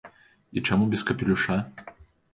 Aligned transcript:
І 0.61 0.63
чаму 0.67 0.87
без 0.95 1.05
капелюша?! 1.09 1.59